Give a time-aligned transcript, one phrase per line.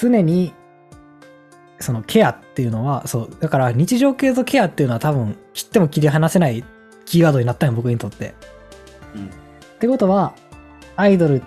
[0.00, 0.54] 常に、
[1.78, 6.64] そのケアっていうのは、そう、だから日常系とケアっていうのは多分切っても切り離せない
[7.06, 8.34] キーワードになったよ、僕にとって。
[9.14, 9.26] うん。
[9.26, 9.28] っ
[9.78, 10.34] てことは、
[10.96, 11.42] アイドル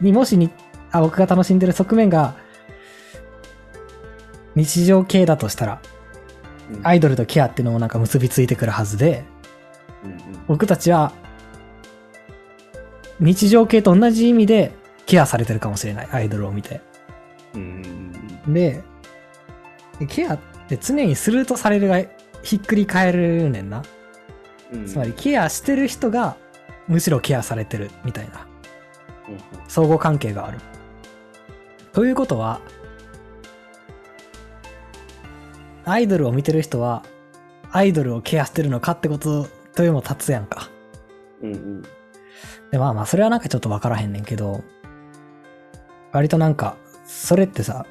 [0.00, 0.50] にもしに、
[0.90, 2.34] あ、僕が楽しんでる側面が、
[4.54, 5.82] 日常系だとしたら、
[6.70, 9.24] うんアイドルとケアっていうのもなんか結びついてくるはずで、
[10.04, 11.12] うん僕たちは、
[13.20, 14.72] 日常系と同じ意味で
[15.06, 16.80] ケアされてるかもしれない、アイドルを見て。
[18.46, 18.82] で、
[20.08, 20.38] ケアっ
[20.68, 22.02] て常にするとされるが
[22.42, 23.82] ひっくり返るねんな。
[24.72, 24.86] うん。
[24.86, 26.36] つまりケアしてる人が
[26.88, 28.46] むしろケアされてるみたいな
[29.28, 29.38] うん、
[29.68, 30.58] 相互関係がある。
[31.92, 32.60] ということは、
[35.84, 37.02] アイドルを見てる人は、
[37.70, 40.70] アイドルをケアしてるのかってことというも立つやんか。
[41.42, 41.82] うんうん。
[42.70, 44.62] で、まあまあ、それはなんかちょっとわからへんねんけど、
[46.12, 46.76] 割となんか、
[47.12, 47.84] それってさ、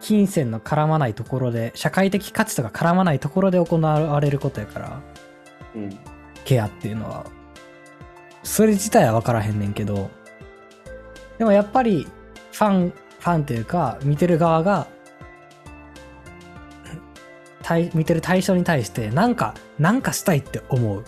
[0.00, 5.00] 金銭の絡まないところで、社会的価値とか絡まないところで行われることやから、
[5.74, 5.98] うん。
[6.44, 7.24] ケアっていうのは、
[8.42, 10.10] それ自体は分からへんねんけど、
[11.38, 12.06] でもやっぱり、
[12.52, 14.86] ファン、ファンっていうか、見てる側が、
[17.62, 21.04] 対見てる対象に対して、なんか、なんかしたいって思う。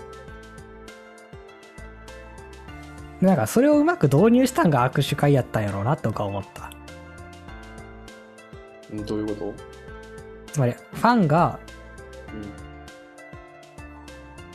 [3.21, 6.71] なんか、それをうまく導入したんが握手会やったんやろうなとか思った。
[8.93, 9.55] うんどういうこ
[10.53, 11.59] つまり、ファンが。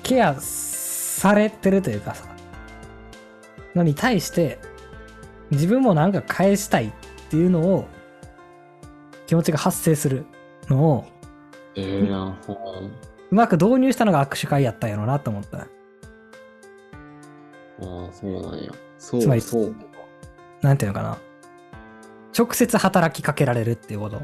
[0.03, 2.25] ケアされてるというかさ、
[3.75, 4.59] のに対して、
[5.51, 6.91] 自分もなんか返したいっ
[7.29, 7.87] ていうのを、
[9.27, 10.25] 気持ちが発生する
[10.67, 11.05] のを、
[13.31, 15.67] うまく導入したのが握手会やったんやろうなと思った。
[17.81, 18.71] ああ、そうなんや。
[18.97, 19.75] そうつまりそう。
[20.61, 21.17] なんていうのかな。
[22.38, 24.22] 直接働きかけられるっていうこと。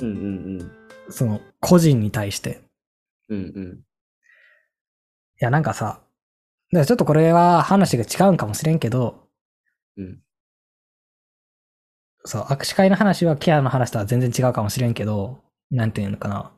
[0.00, 0.10] うんう
[0.64, 0.70] ん
[1.10, 2.60] その、個人に対して。
[3.28, 3.38] うん。
[3.38, 3.78] うんうん。
[3.78, 3.80] い
[5.40, 6.00] や、なんかさ、
[6.72, 9.26] だからちょっとこれは話が違うんかもしれんけど、
[9.96, 10.20] うん。
[12.24, 15.38] そう、握手会の話はケアの話とは全然違うかもしれんけど、
[15.70, 16.52] なんていうのかな。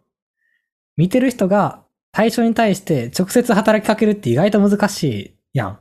[0.97, 5.79] 見てる人が対象に対して直接働きかけるって意外と難しいやん。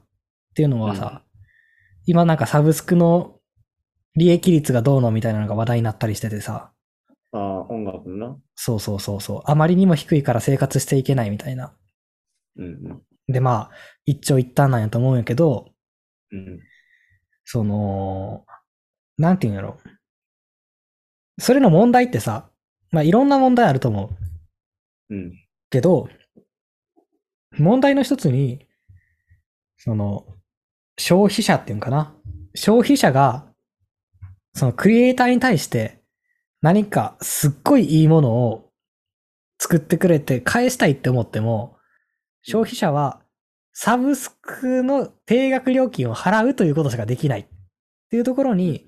[0.60, 1.24] っていうのはさ、
[2.06, 3.40] 今なんかサブスクの
[4.18, 6.74] 利益率がどうのみたいなのが話題になったりしててさ、
[7.32, 8.28] ああ、音楽の？
[8.32, 8.38] な。
[8.56, 11.74] そうそうそうそう、あまりにも低いから生活していけないみたいな。
[12.58, 12.70] うんう
[13.30, 13.34] ん。
[13.34, 13.72] で、まあ、
[14.06, 15.70] 一長一短なんやと思うんやけど、
[16.34, 16.60] うん。
[17.46, 18.46] その、
[19.18, 19.80] なんていうんやろ。
[21.40, 22.50] それの問題ってさ、
[22.92, 24.10] まあいろんな問題あると思
[25.10, 25.16] う。
[25.16, 25.32] うん。
[25.70, 26.10] けど、
[27.58, 28.68] 問題の一つに、
[29.78, 30.26] その、
[31.00, 32.14] 消費者っていうんかな？
[32.54, 33.48] 消費者が、
[34.54, 36.02] そのクリエイターに対して
[36.62, 38.70] 何かすっごいいいものを
[39.60, 41.78] 作ってくれて返したいって思っても、
[42.44, 43.22] 消費者は
[43.74, 47.46] サブスクの定額料金を払うということしかできないっ
[48.10, 48.86] ていうところに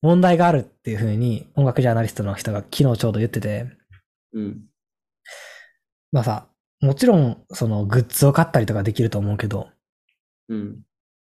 [0.00, 3.66] 問題があるっていうふうに音楽ジャーナリストの人が昨日ちょうど言ってて、
[4.32, 4.60] うん。
[6.12, 6.46] まあさ、
[6.80, 9.68] もちろんそのグッズを買ったりとかできると思うけど、
[10.48, 10.82] うん。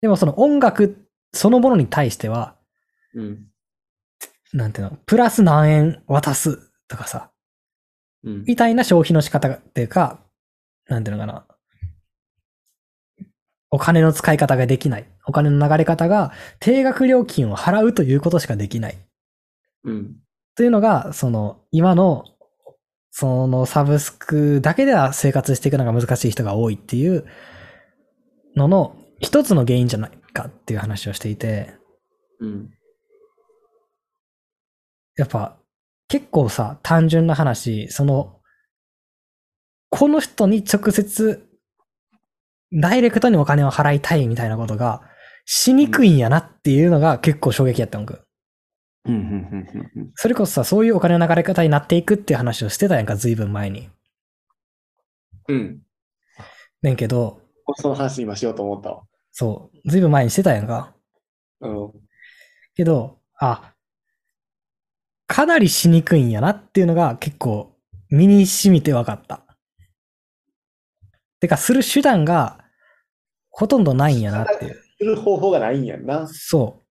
[0.07, 2.55] でもその音楽そのものに対しては、
[3.13, 3.47] うん。
[4.53, 7.33] なんていうの、プラス何円渡すとかさ、
[8.23, 8.45] うん。
[8.47, 10.21] みたいな消費の仕方っていうか、
[10.89, 11.45] なんていうのかな。
[13.73, 15.09] お金の使い方ができない。
[15.27, 16.31] お金の流れ方が
[16.61, 18.99] 定額料金を払うということしかできない。
[19.83, 20.15] うん。
[20.55, 22.27] というのが、その、今の、
[23.11, 27.27] そのサブスクだけでは生活していくのが難しい人が多いっていう
[28.55, 31.75] のの一つの原因じゃないかっていう話をしていて、
[32.41, 32.71] うん。
[35.17, 35.57] やっぱ
[36.09, 38.41] 結構さ、単純な話、その、
[39.91, 41.49] この人に直接、
[42.73, 45.03] ダイレクトにお金を払いたいみたいなことが
[45.45, 48.19] しにくいんやなっていうのが結構衝撃やったんか。
[49.05, 49.15] うん。
[49.15, 49.21] うん。
[49.21, 50.13] うん。
[50.15, 53.89] それこそさ、そういうお金の流れ方になっていくっていう話をしてたやんか、ずいぶん前に。
[55.49, 55.83] うん。
[56.83, 57.41] ねんけど、
[57.77, 59.03] その話今しようと思ったわ。
[59.39, 60.95] そう、ずいぶん前にしてたやんか。
[61.61, 61.93] うん。
[62.75, 63.75] けど、あ、
[65.27, 67.77] かなりしにくいんやなっていうのが結構
[68.09, 69.45] 身に染みて分かった。
[71.39, 72.65] てか、する手段が
[73.51, 74.83] ほとんどないんやなっていう。
[74.99, 76.27] する方法がないんやんな。
[76.29, 76.87] そう。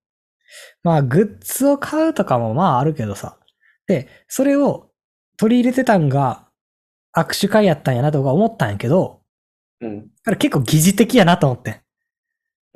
[0.84, 3.40] まあ、グッズを買うとかもまああるけどさ。
[3.88, 4.92] で、それを
[5.36, 6.46] 取り入れてたんが
[7.12, 9.22] 握手会やったんやなとか思ったんやけど、
[9.80, 10.06] うん。
[10.24, 11.85] あれ結構疑似的やなと思って。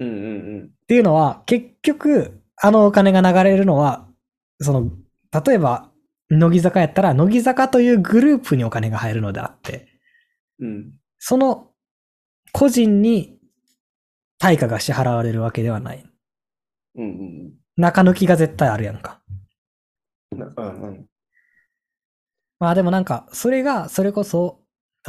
[0.00, 0.12] うんう
[0.62, 4.08] んっていうのは、結局、あのお金が流れるのは、
[4.61, 4.91] その、
[5.44, 5.91] 例えば、
[6.31, 9.87] 乃木坂やったら、乃木坂というグループにお金が入るのであって、
[10.58, 10.93] うん。
[11.19, 11.70] その
[12.52, 13.38] 個人に
[14.38, 16.05] 対価が支払われるわけではない。
[16.97, 19.23] うんうん中抜きが絶対あるやんか。
[20.32, 20.43] うん。
[20.43, 21.06] うんうん。
[22.58, 24.61] まあでもなんか、それが、それこそ、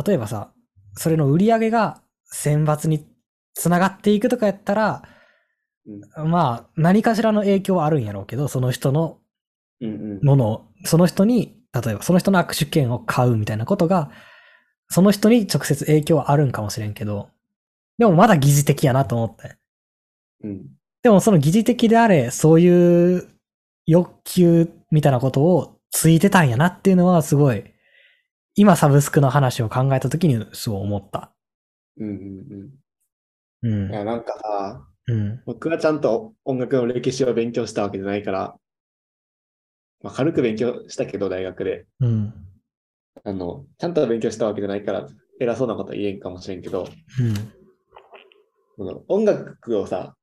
[0.05, 0.53] 例えばさ、
[0.95, 3.05] それの売り上げが選抜に
[3.53, 5.03] つながっていくとかやったら、
[6.25, 9.17] まあ、何かしらの影響はあるんやろうけど、その人の
[9.81, 10.25] うんうん。
[10.25, 14.11] ものを、その人に、例えばその人の握手券を買うみたいなことが、
[14.89, 17.29] その人に直接影響はあるんかもしれんけど、
[17.97, 19.55] でもまだ疑似的やなと思って。
[20.43, 20.65] うん。
[21.03, 23.27] でもその疑似的であれ、そういう
[23.85, 27.63] 欲求みたいなことをついてたんやなっていうのはすごい、
[28.55, 31.31] 今サブスクの話を考えた時にそう思った。
[31.97, 32.71] うんうんう
[33.63, 33.71] うん。
[33.71, 33.91] いん。
[33.91, 35.41] や、なんかさ、うん。
[35.45, 38.55] 僕はちゃんと音楽の歴史を勉強したわけじゃないから、
[40.03, 41.85] まあ、軽く勉強したけど、大学で。
[41.99, 42.33] うん。
[43.23, 45.07] あの、ちゃんと勉強したわけじゃないから、
[45.39, 46.87] 偉そうなことは言えんかもしれんけど、
[48.79, 49.03] うん。
[49.07, 50.15] 音楽をさ、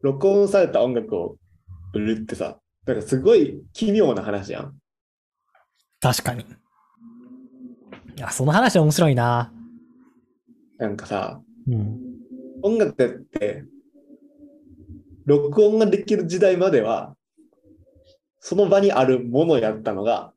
[0.00, 1.36] 録音された音楽を
[1.92, 4.74] 売るってさ、なんかすごい奇妙な話やん。
[6.00, 6.42] 確かに。
[6.42, 9.52] いや、その話面白いな。
[10.78, 11.98] なんかさ、うん。
[12.62, 13.64] 音楽って、
[15.24, 17.14] 録音ができる時代までは、
[18.40, 20.32] その場にあるものやったのが、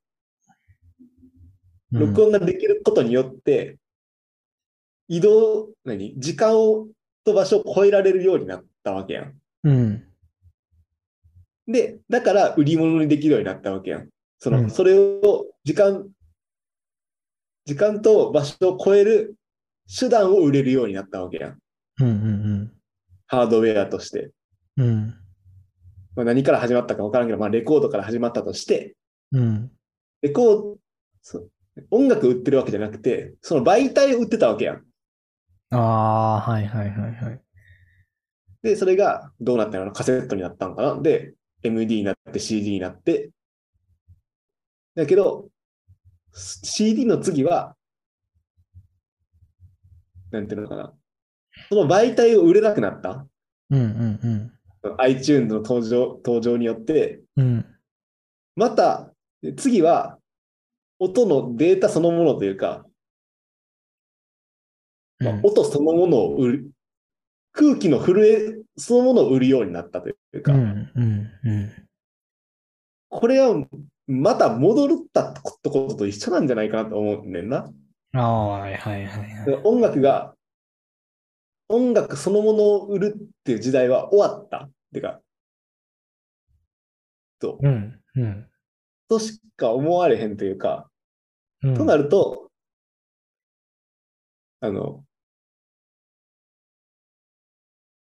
[1.91, 3.77] 録音ができることによって、
[5.07, 6.87] 移動、何時間を
[7.23, 9.33] と場所を超えられるようになったわけやん。
[9.63, 10.03] うん。
[11.67, 14.09] で、だから売り物にできるようになったわけやん。
[14.39, 16.09] その、うんそれを時間、
[17.65, 19.35] 時間と場所を超える
[19.99, 21.57] 手段を売れるようになったわけやん。
[21.99, 22.07] うん。
[22.07, 22.71] うん。
[23.27, 24.31] ハードウェアとして。
[24.77, 24.85] うん。
[24.85, 25.15] うん。
[26.15, 28.95] まあ、何から始まったか分からんけど、まあ、レコードから始まったとして、
[29.31, 29.71] うん。
[30.21, 30.77] レコー
[31.33, 31.47] ド、
[31.89, 34.83] 音楽売ってるわけじゃなくて、その媒体を売ってたわけやん。
[35.71, 35.77] あ
[36.45, 37.41] あ、はいはいはいはい。
[38.61, 41.33] で、それがどうなったのカセットになったのかなで、
[41.63, 43.31] MD になって CD になって、
[44.95, 45.49] だけど、
[46.33, 47.75] CD の次は、
[50.31, 50.93] なんていうのかな。
[51.69, 53.27] その媒体を売れなくなった？
[53.69, 54.51] うんうん
[54.83, 54.95] うん。
[54.97, 57.65] iTunes の登場、登場によって、うん。
[58.55, 59.13] また、
[59.57, 60.17] 次は、
[60.99, 62.85] 音のデータそのものというか、
[65.19, 66.71] まあ、音そのものを売る、
[67.53, 71.87] 空気の震えそのものを売るようになったといううか、んうんう
[73.09, 73.67] これは
[74.07, 77.69] また戻ったってことと一緒なんじゃないかなと思うねんな。
[78.13, 78.19] ん。
[78.19, 79.61] ああ、はいはいはいはい。
[79.63, 80.35] 音楽が、
[81.69, 84.69] 音楽そのものを売るっていう時代は終わった。
[84.93, 85.21] てか、
[87.39, 88.47] と、うんうん。
[89.09, 90.89] としか思われへんというか、
[91.63, 92.51] うんとなると、
[94.61, 95.03] あの、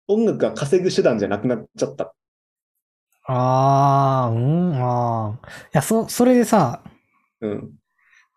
[0.07, 2.15] 音楽が稼ぐ手段じゃなくなっちゃった。
[3.27, 5.47] ああ、うん、ああ。
[5.47, 6.83] いや、そ、それでさ、
[7.42, 7.74] うん。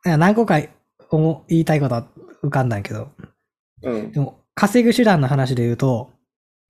[0.07, 0.59] いや何個か
[1.11, 2.07] 思言いたいことは
[2.43, 3.11] 浮かんだんやけど、
[3.83, 4.13] うん。
[4.13, 6.13] でも、稼ぐ手段の話で言うと、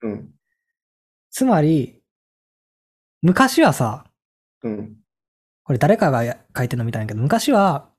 [0.03, 0.31] うん。
[1.31, 2.03] つまり、
[3.23, 4.05] 昔はさ、
[4.63, 4.97] うん。
[5.65, 7.91] これ誰かがや書いてるのみたいんやけど、昔は、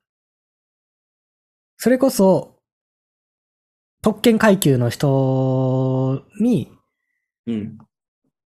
[1.77, 2.60] それこそ、
[4.01, 6.72] 特権階級の人に
[7.50, 7.77] うん。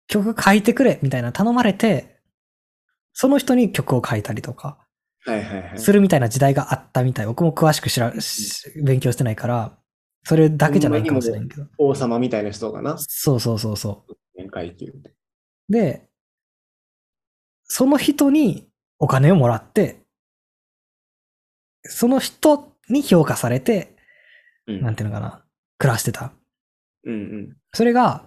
[0.09, 2.21] 曲書いてくれみたいな頼まれて、
[3.13, 4.79] その人に曲を書いたりとか、
[5.25, 5.79] はいはいはい。
[5.79, 7.27] するみたいな時代があったみたい。
[7.27, 9.79] 僕も詳しく知ら、し勉強してないから、
[10.25, 11.67] それだけじゃないかもしれんけど。
[11.79, 12.97] 王様みたいな人かな。
[12.99, 14.15] そうそうそうそう。
[14.37, 14.93] 年階級。
[15.69, 16.09] で、
[17.65, 20.03] その人にお金をもらって、
[21.85, 23.97] その人に評価されて、
[24.67, 24.83] うん。
[24.83, 25.45] なんていうのかな、
[25.79, 26.33] 暮らしてた。
[27.05, 27.57] うんうん。
[27.73, 28.25] それが、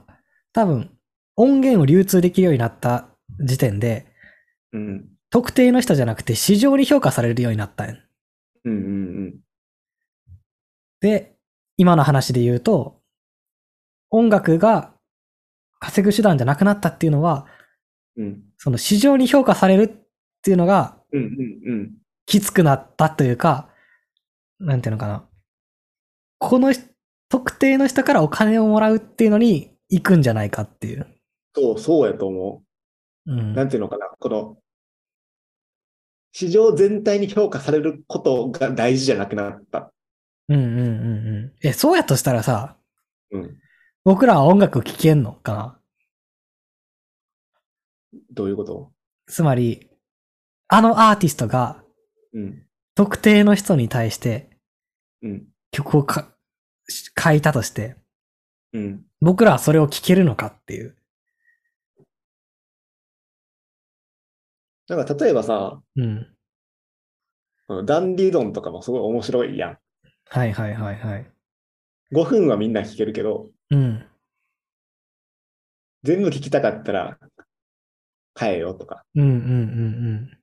[0.53, 0.91] 多分、
[1.35, 3.07] 音源を流通できるようになった
[3.39, 4.07] 時点で、
[4.73, 5.09] うん。
[5.31, 7.95] 特定の人じゃなくて市場に評価されるようになったんや
[8.65, 9.39] うんうん
[10.99, 11.35] で、
[11.77, 13.01] 今の話で言うと、
[14.11, 14.93] 音楽が
[15.79, 17.47] 稼ぐ手段じゃなくなったっていうのは、
[18.15, 18.25] うん。
[18.25, 18.41] うん。
[18.57, 21.91] その市場に評価されるっていうのがうんうんうん。
[22.25, 23.69] きつくなったというか、
[24.59, 25.27] なんていうのかな。
[26.37, 26.83] この人
[27.29, 31.07] 特定の人からお金をもらうっていうのに行くんじゃないかっていう。
[31.55, 32.61] そう、そうやと思
[33.25, 33.53] うんう。
[33.53, 34.09] なんていうのかな。
[34.19, 34.57] この、
[36.31, 39.91] 市場全体に評価されることが大事じゃなくなった。
[40.49, 41.67] うんうんうんうん。
[41.67, 42.77] え、そうやとしたらさ、
[43.31, 43.57] うん。
[44.03, 45.79] 僕らは音楽聴けんのかな？
[48.31, 48.91] どういうこと？
[49.27, 49.89] つまり、
[50.67, 51.83] あのアーティストが
[52.33, 52.63] うん。
[52.95, 54.49] 特定の人に対して
[55.21, 55.47] うん。
[55.71, 56.33] 曲をか
[57.17, 57.95] 書いたとして、
[58.73, 59.03] うん。
[59.21, 60.95] 僕らはそれを聴けるのかっていう。
[64.91, 66.27] なんか例えばさ、うん。
[67.85, 69.77] ダンディドンとかもすごい面白いやん。
[70.27, 71.31] はいはいはいはい。
[72.11, 74.05] 5分はみんな聞けるけど、うん。
[76.03, 77.17] 全部聞きたかったら、
[78.37, 79.05] 変えよとか。
[79.15, 80.37] うんうんうん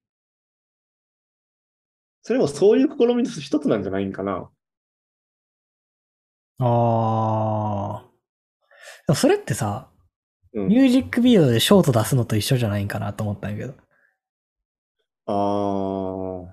[2.23, 4.50] それもそういう試みの一つなんじゃないんかな。
[6.59, 6.67] うん。
[6.67, 8.09] あー。
[8.09, 8.09] で
[9.09, 9.90] もそれってさ、
[10.55, 13.88] うんミュージックビデオでショート出すのと一緒じゃないんかなと思ったんやけど。
[15.28, 16.52] あー。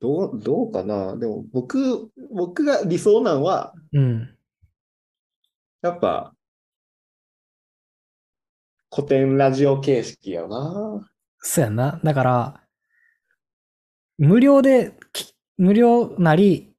[0.00, 1.16] どう、どうかな？
[1.16, 4.36] でも僕、僕が理想なんは、うん。
[5.82, 6.32] やっぱ、
[8.94, 11.10] 古典ラジオ形式やな。
[11.40, 12.00] そうやんな。
[12.04, 12.60] だから、
[14.18, 16.72] 無料でき、無料なり、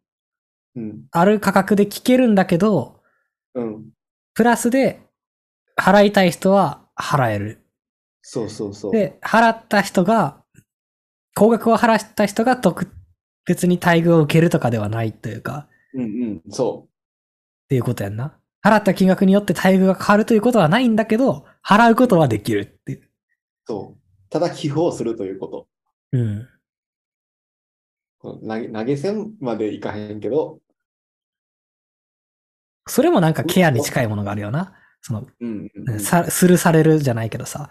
[0.76, 1.06] うん。
[1.12, 3.02] ある価格で聞けるんだけど、
[3.56, 3.90] うん。
[4.34, 5.02] プラスで
[5.76, 7.64] 払いたい人は払える。
[8.22, 8.92] そうそうそう。
[8.92, 10.44] で、払った人が、
[11.36, 12.92] 高額を払った人が特
[13.46, 18.38] 別に待遇を受けるとかではないというか、うんうん、そっていうことやんな。
[18.64, 23.00] 払った金額によって待遇が変わるということはないんだけど、払うことはできるっていう。
[23.00, 23.10] う。
[23.66, 24.02] そう。
[24.30, 25.68] ただ寄付をするということ。
[26.12, 26.48] うん。
[28.20, 30.60] この投げ投げ銭までいかへんけど、
[32.88, 34.74] それもなんかケアに近いものがあるよな。
[35.08, 37.70] その、うんうんうん、さ、するされるじゃないけどさ、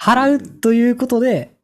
[0.00, 1.56] 払うということで、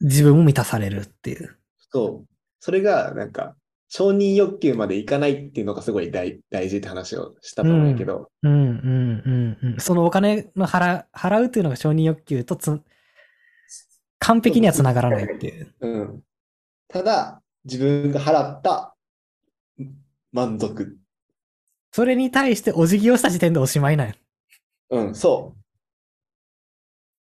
[0.00, 1.56] 自分も満たされるっていう。
[1.92, 2.28] そう。
[2.58, 3.54] それが、なんか、
[3.88, 9.80] 承認欲求までいかないっていうのがすごい大大事って話をしたと思うけど、うん、うん、うん、うん。
[9.80, 12.80] そのお金の払、払うっていうのが承認欲求とつ、
[14.18, 15.74] 完璧には繋がらないっていう。
[15.80, 16.22] うん。
[16.88, 18.96] ただ、自分が払った
[20.32, 20.99] 満足。
[21.92, 24.14] それに対してお辞儀をした時点でおしまいなんよ
[24.90, 25.54] うん、そ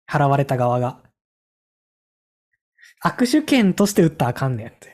[0.06, 1.02] 払われた側が。
[3.04, 4.88] 握手券として売ったらあかんねんって。
[4.88, 4.92] う。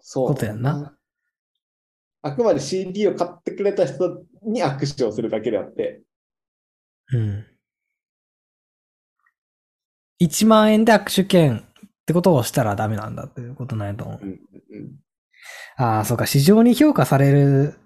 [0.00, 0.28] そう。
[0.28, 0.96] ことやんな。
[2.22, 6.02] あくまで CD を買ってくれた人に握手をするだけであって、
[7.12, 7.46] うん。
[10.20, 14.26] 1万円で握手券ってことをしたらダメなんだっていうことなんやと思うう。
[14.26, 14.40] んうん、
[15.80, 17.78] ああ、そうか、市場に評価される。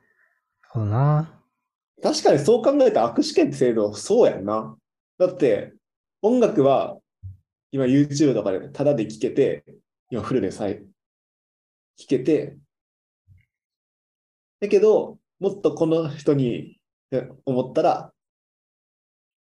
[0.72, 1.38] そうな。
[2.02, 4.74] 確かにそう考えた握手券って制度、そうやんな。
[5.18, 5.74] だって、
[6.22, 6.98] 音楽は
[7.70, 9.64] 今 YouTube とかでタダで聴けて、
[10.08, 10.82] 今フルでさえ
[11.96, 12.56] 聴けて、
[14.60, 16.80] だけど、もっとこの人に
[17.44, 18.12] 思ったら、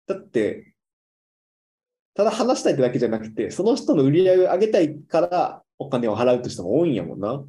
[0.08, 0.74] だって、
[2.14, 7.44] ただ話したいってだけじゃなくて、その人の売り上げを上げたいからお金を払うという人も多いんやもんな。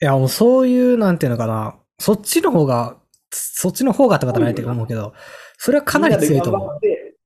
[0.00, 1.78] いや、もうそういう、なんていうのかな。
[1.98, 2.98] そっちの方が、
[3.30, 5.14] そっちの方がってことはないと思うけど、
[5.56, 6.78] それはかなり強いと思う。
[6.82, 7.16] みんなで頑張って、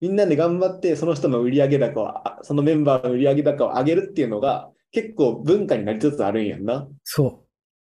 [0.00, 6.86] みんなで頑張ってその人の売上高を、あそのメンバーの売上高を上げるっていうのが、結構文化になりつつあるんやんな。
[7.02, 7.46] そう、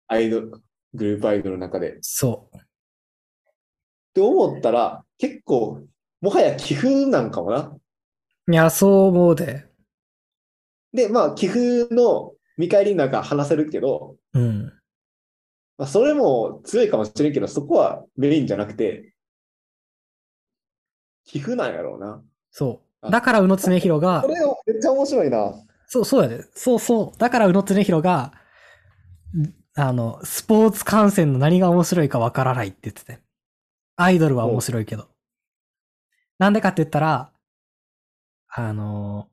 [0.07, 0.51] アイドル、
[0.93, 1.95] グループアイドルの中で。
[1.95, 2.57] っそう。
[4.13, 5.81] て思ったら、結構、
[6.21, 7.75] もはや寄付なんかもな。
[8.49, 9.65] いや、そう思うで。
[10.93, 14.73] で、まあ、寄付の見返りなんか話せるけど、うん。
[15.77, 19.13] まあ、それも強いかもしれんけど、そこはメインじゃなくて、
[21.25, 22.21] 寄付なんやろうな。
[22.51, 23.11] そう。
[23.11, 24.35] だから、宇野恒弘がこ、れ
[24.73, 25.53] めっちゃ面白いな。
[25.87, 26.43] そう、そうやで。
[26.53, 27.17] そうそう。
[27.17, 28.33] だから、宇野恒弘が、
[29.35, 33.19] んあの、スポーツ観戦の何が面白いかわからないって言ってて。
[33.95, 35.07] アイドルは面白いけど。
[36.39, 37.31] なんでかって言ったら、
[38.47, 39.27] あの、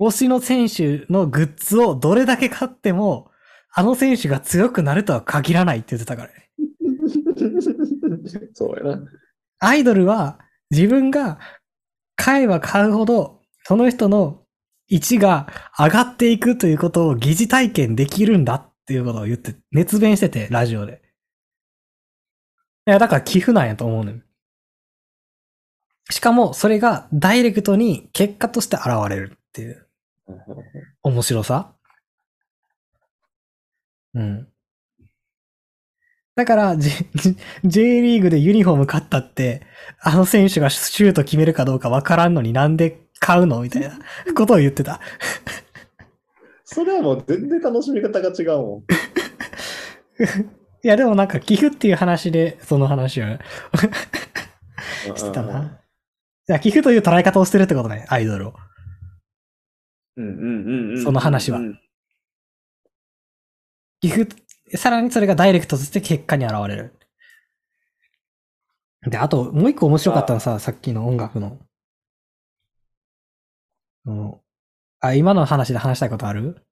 [0.00, 3.30] 推しの選手のグッズをどれだけ買っても、
[3.72, 6.50] あの選手が強くなるとは限らないって言ってたからね。
[8.54, 9.04] そうやな。
[9.58, 10.38] アイドルは
[10.70, 11.38] 自分が
[12.16, 14.42] 買えば買うほど、その人の
[14.88, 15.48] 位置が
[15.78, 21.02] 上がっていくということを疑似体験できるんだっていうことを言って、熱弁してて、ラジオで。
[22.86, 24.24] いや、だから寄付なんやと思うねん。
[26.10, 29.83] しかも、それがダイレクトに結果として現れるっていう
[31.02, 31.74] 面白さ？
[34.14, 34.48] うん。
[36.36, 36.90] だから、J,
[37.64, 39.62] J リーグでユニフォーム買ったって、
[40.00, 43.98] あの選手がシュート決めるかどうかわからんのになんで買うのみたいな
[44.34, 45.00] ことを言ってた。
[46.64, 48.84] それはもう全然楽しみ方が違うもん。
[50.82, 53.26] いや、でもなんか寄付っていう話で、その話を
[55.16, 55.80] してたな。
[56.48, 58.54] いや、寄付という捉え方をしてるってことね、アイドルを。
[60.16, 61.02] うんうんうんうん。
[61.02, 61.80] その話はうん
[64.00, 64.36] 寄付、
[64.76, 66.94] さらにそれがダイレクトとして結果に現れる。
[69.10, 71.58] で、あと、もう一個面白かったのさ、さっきの音楽の。
[74.06, 74.34] うん
[75.00, 76.66] あ、今の話で話したいことある？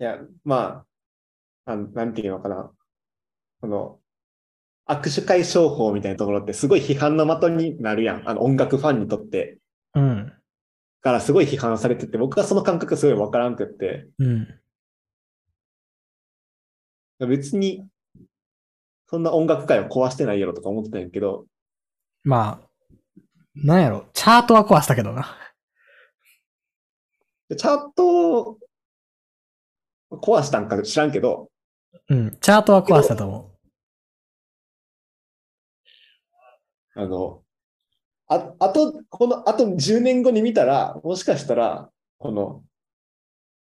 [0.00, 0.84] いや、ま
[1.66, 2.70] あ、なんなんていうのかな。
[3.60, 3.98] この、
[4.88, 8.28] 握手会商法みたいなところってすごい批判の的になるやん。
[8.28, 9.58] あの音楽ファンにとって。
[9.94, 10.32] うん。
[11.06, 14.08] からすごい批判されてて、僕はその感覚すごいわからんくって。
[14.18, 14.60] うん。
[17.28, 17.86] 別に、
[19.06, 21.46] そんな音楽界を壊してないやろとか思ってたんやけど、
[22.24, 23.20] まあ、
[23.54, 25.36] なんやろ、チャートは壊したけどな。
[27.48, 28.58] でチャートを
[30.10, 31.52] 壊したんか知らんけど、
[32.08, 32.36] うん。
[32.40, 33.54] チャートは壊したと思
[36.96, 37.44] あの、
[38.28, 42.62] あ、あと、この、あと10年後に見たら、もしかしたら、この、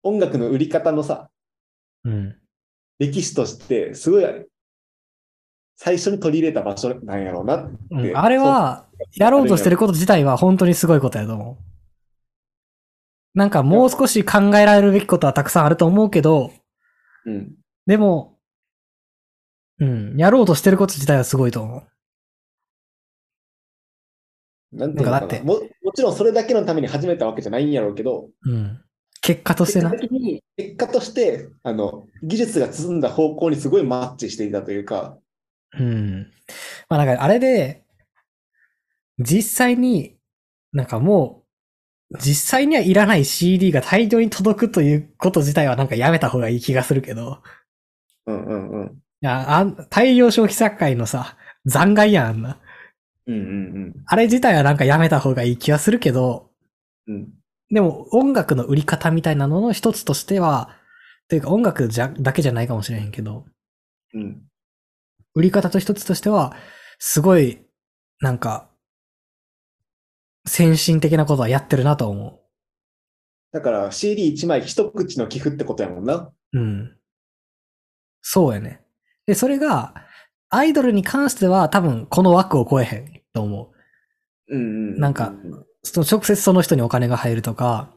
[0.03, 1.31] 音楽の売り方のさ、
[2.05, 2.11] う。
[2.11, 2.37] うん。
[2.99, 4.25] 歴史として、すごい、
[5.77, 7.77] 最初に取り入れた場所なんやろうなって。
[7.91, 11.65] うん、あれは、やろうとしてること自体は本当にすごいことやと思う。
[13.37, 16.53] なんかもう少し考えられるべきことはたくさんあると思うけど、
[17.27, 17.55] うん。
[17.87, 18.39] でも、
[19.81, 21.83] うん、やろうとしてること自体はすごいと思う。
[24.75, 25.27] なんていうのかな。
[25.27, 28.81] かも、もちろんそれだけのために始めたわけじゃないんやろうけど、うん。
[29.21, 30.15] 結果としてな結果。
[30.57, 35.19] 結果として、あの、技術が進んだ方向にすごいマッチしていたというか、
[35.79, 36.31] うん。
[36.89, 37.85] まあなんかあれで、
[39.19, 40.17] 実際に、
[40.73, 41.45] なんかも
[42.11, 47.43] う、実際にはいらない CD が大量に届くということ自体はなんかやめた方がいい気がするけど、
[48.27, 48.87] うんうんうん。
[48.95, 52.61] いや、あん大量消費作界のさ、残骸やんあんな。
[53.27, 56.51] うんうんあれ自体はなんかやめた方がいい気はするけど、
[57.07, 57.15] うん。
[57.15, 57.29] うん。
[57.71, 60.71] でも音楽の売り方みたいなのの一つとしては、
[61.29, 63.47] というか音楽じゃ、だけじゃないかもしれへんけど、
[64.15, 64.43] うん。
[65.35, 66.55] 売り方と一つとしては、
[66.99, 67.61] すごい、
[68.21, 68.71] なんか、
[70.47, 72.41] 先進的なことはやってるなと思
[73.53, 76.15] だから CD1 枚一口の寄付ってことやもんな。
[76.15, 76.35] う。
[76.53, 76.97] うん。
[78.21, 78.83] そうやね。
[79.27, 79.95] で、それが、
[80.55, 83.73] アイドルに関しては多分この枠を超えへんと思
[84.49, 84.57] う。
[84.57, 84.65] うんう
[84.97, 85.01] ん。
[85.01, 85.33] なんか
[85.83, 87.95] その直接その人にお金が入るとか、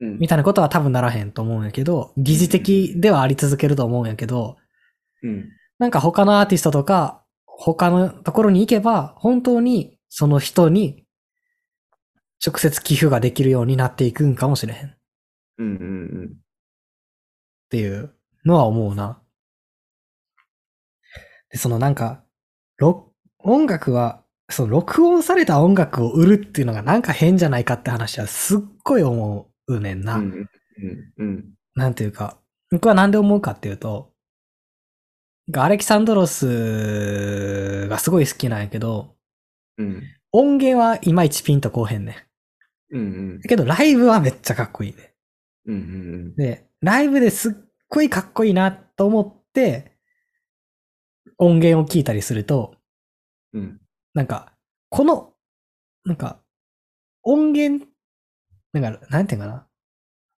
[0.00, 4.56] うん、みたいなことは多分ならへんと思うんやけど、疑似的ではあり続けると思うんやけど、
[5.22, 5.48] うん。
[5.78, 11.04] なんか他のアーティストとか、他のところに行けば、本当にその人に
[12.44, 14.90] 直接寄付ができるようになっていくんかもしれへんっ
[15.58, 15.84] うんうんう
[16.24, 16.34] ん。
[17.68, 19.19] ていうのは思うな。
[21.50, 22.24] で、そのなんか、
[22.78, 30.16] 録音楽は、その録音された音楽を売るっていうのがなんか変じゃないかって話はすっごい思うねんな。
[30.16, 30.48] うんうん
[31.18, 31.44] うん。
[31.74, 32.38] なんていうか、
[32.70, 34.12] 僕はなんで思うかっていうと、
[35.56, 39.14] アレキサンドロスがすごい好きなんやけど、
[39.78, 40.02] うん。
[40.32, 42.26] 音源はいまいちピンとこうへんね。
[42.92, 45.14] うんうんだけどライブはめっちゃかっこいいね。
[45.66, 47.52] うんうんで、ライブですっ
[47.88, 49.92] ごいかっこいいなと思って、
[51.38, 52.74] 音源を聞いたりすると、
[53.52, 53.80] うん。
[54.14, 54.52] なんか、
[54.88, 55.32] この、
[56.04, 56.40] なんか、
[57.22, 57.86] 音源、
[58.72, 59.66] なんか、なんていうかな。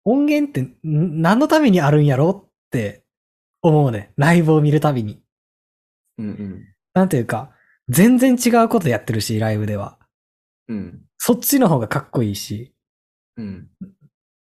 [0.05, 3.05] 音源ってん何のためにあるんやろって
[3.63, 4.13] 思うね。
[4.17, 5.23] ライブを見るたびに。
[6.19, 7.53] うんうんなんていうか、
[7.89, 9.99] 全然違うことやってるし、ライブでは。
[10.69, 12.75] うんそっちの方がかっこいいし。
[13.37, 13.71] うん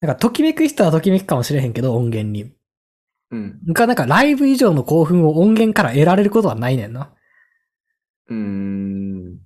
[0.01, 2.55] なんか、ときめく人はときめくかもしれへんけど、音源に。
[3.31, 7.05] うんが、なんか、ライブ以上の興奮を音源から得られることはないねんな。
[7.05, 7.11] っ
[8.29, 9.41] うん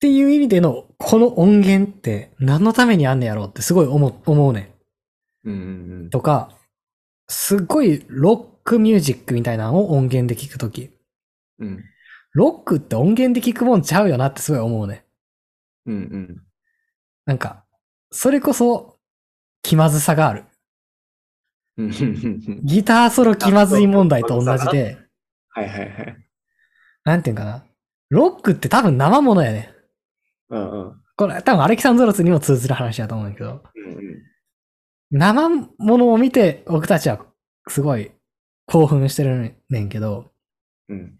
[0.00, 4.74] ていう意味での、この音源って何のためにあんねやろうってすごい思う、思うね
[5.44, 5.50] ん。
[5.50, 5.52] う
[6.06, 6.50] んとか、
[7.28, 10.90] すっごいロックミュージックみたいなのを音源で聞くとき。
[11.58, 11.84] うん
[12.32, 15.06] ロックって音源で聞くもんちゃうよなってすごい思うね。
[15.86, 16.42] うんうん
[17.24, 17.64] なんか、
[18.10, 18.98] それこそ
[19.62, 20.44] 気まずさがある。
[21.78, 21.90] うん
[22.64, 24.98] ギターソロ気まずい問題と同じで、
[25.50, 26.16] はいはいはい。
[27.04, 27.64] なんていうんかな。
[28.08, 29.74] ロックって多分生ものやね。
[30.48, 34.22] うんうんこれ多分アレキサンドロスにも通ずる話だと思うんだけど、うん
[35.10, 37.24] 生ものを見て僕たちは
[37.68, 38.10] すごい
[38.66, 40.30] 興奮してるねんけど、
[40.88, 41.18] うん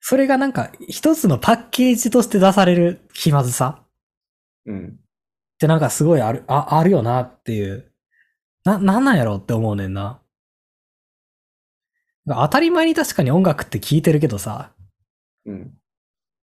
[0.00, 3.82] それがなんか一つのパッケージとして出される気まずさ
[4.64, 7.92] うんってなんかすごいある、あ、あるよなっていう。
[8.66, 10.20] な、なんなんやろうって思うねんな。
[12.26, 14.72] 当たり前に確かに音楽って聞いてるけどさ、
[15.44, 15.78] うん。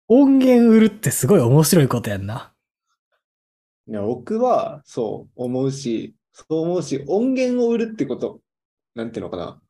[0.09, 2.55] 音源売るってすごい面白いことやんな。
[3.87, 8.40] いや、僕はそう思うし、そう思うし、音源を売るってこと、
[8.94, 9.61] なんていうのかな。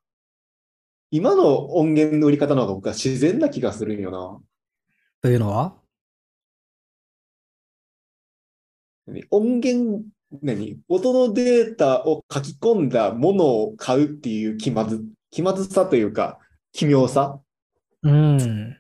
[1.11, 4.41] 今の音源の売り方の方が僕は自然な気がするんよな。
[5.23, 5.75] というのは？
[9.07, 10.05] 何音源、
[10.43, 10.79] 何？
[10.89, 16.39] 音のデータを書き込んだものを買うっていう気まず、気まずさというか、
[16.73, 17.41] 奇妙さ？
[18.03, 18.77] うん。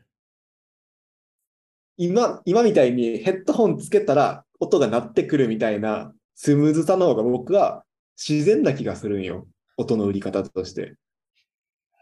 [1.96, 7.82] 今、今みたいにヘッドホンつけたら音が鳴ってくるみたいなスムーズさの方が僕は
[8.16, 9.48] 自然な気がするんよ。
[9.76, 10.94] 音の売り方として。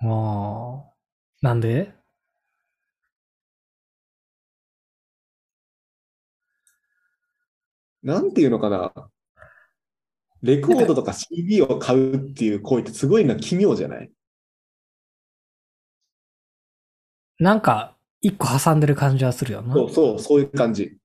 [0.02, 0.92] ああ。
[1.40, 1.94] なんで？
[8.02, 8.92] なんていうのかな？
[10.46, 14.10] レコードとか CD を買うっていう行為ってすごいな、奇妙じゃない？
[17.38, 19.74] なんか、一個挟んでる感じはするよな。
[19.74, 20.96] そうそう、そういう感じ。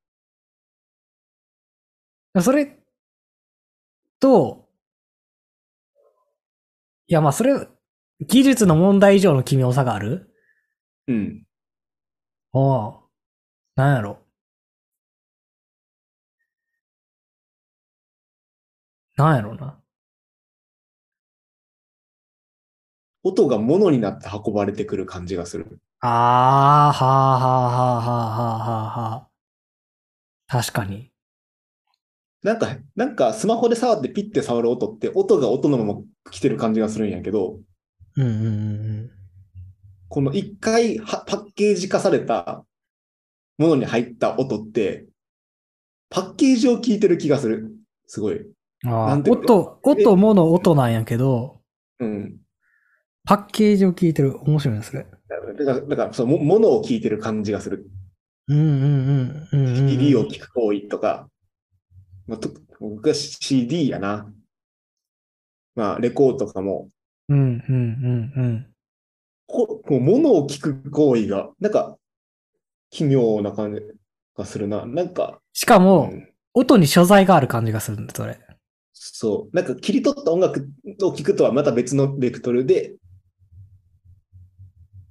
[2.42, 2.78] それ
[4.22, 4.70] と、
[7.08, 7.68] いやまあそれ、
[8.26, 10.30] 技術の問題以上の奇妙さがある？
[11.08, 11.44] うん。
[12.54, 13.02] ああ。
[13.76, 14.20] なんやろ。
[19.22, 19.78] なんやろな。
[23.24, 25.80] 音が物になって運ばれてくる感じがする。
[26.00, 26.08] あ
[26.90, 29.30] あ、はあ、はあ、はあ、はあ、はあ、はあ。
[30.48, 31.12] 確かに。
[32.42, 37.60] なんか、なんかスマホで触ってピッて触る音って音が音のまま来てる感じがするんやけど、
[38.18, 38.50] うんうんう
[39.04, 39.12] ん
[40.10, 42.66] この一回はパッケージ化された
[43.58, 45.06] ものに入った音って、
[46.10, 47.72] パッケージを聞いてる気がする。
[48.08, 48.46] すごい。
[48.84, 48.92] うん。
[48.94, 51.62] ああなん、ていうの音、音、物、音なんやけど、
[52.00, 52.40] うん。
[53.26, 54.38] パッケージを聞いてる。
[54.44, 55.06] 面白いな、それ。
[55.30, 57.90] だから、だからそう、も、ものを聞いてる感じがする。
[58.48, 59.48] うんうんうん。
[59.52, 61.30] うんうんうん CD を聞く行為とか、
[62.28, 64.32] まあ、と僕は CD やな。
[65.76, 66.90] まあ、レコードとかも、
[67.30, 68.68] うんうんうんうん。
[69.48, 71.98] ここう物を聞く行為が、なんか、
[72.90, 73.82] 奇妙な感じ
[74.38, 74.86] がするな。
[74.86, 78.40] なんか、しかうも、ん音に所在がある感じがするんだ、それ。
[78.94, 79.56] そう。
[79.56, 80.70] なんか切り取った音楽
[81.02, 82.96] を聴くとはまた別のベクトルで、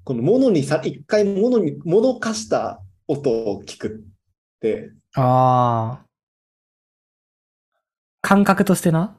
[0.04, 6.06] この物にさ、一回物に、物化した音を聞くって、ああ。
[8.22, 9.16] 感覚としてな？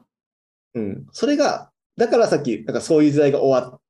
[0.74, 1.06] うん。
[1.12, 3.80] それが、だからさっき、なんかそういう時代が終わっ、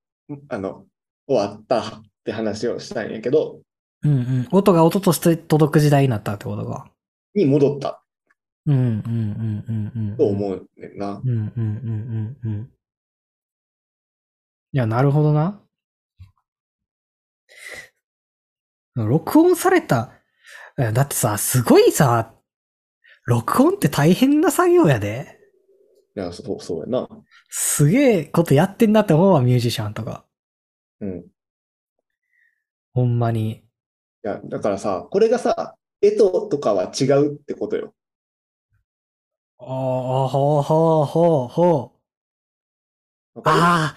[0.48, 0.85] あの、
[1.26, 3.61] 終わったって話をしたんやけど、
[4.02, 4.48] うんうん。
[4.50, 6.90] 音が音として届く時代になったってことか。
[7.35, 8.01] に戻った
[8.66, 10.16] うんうんうんうんうん。
[10.16, 11.20] と思うねんな。
[11.25, 12.70] うんうんうんうんうん。
[14.72, 15.61] いや、なるほどな。
[18.94, 20.12] 録音された、
[20.79, 22.35] えだってさ、すごいさ、
[23.27, 25.38] 録音って大変な作業やで。
[26.16, 27.09] いや、そう、そうやな。
[27.48, 30.25] すげえことやってんなって思うわ、ミュージシャンとか。
[31.01, 31.18] うん。
[31.20, 31.25] い
[32.92, 33.64] ほんまに。
[34.22, 37.94] や、だからさ、これがさ、絵ととかは違うってことよ。
[39.64, 41.92] ああ、ほうほうほうほ
[43.35, 43.38] う。
[43.38, 43.57] わかる？
[43.57, 43.96] ああ、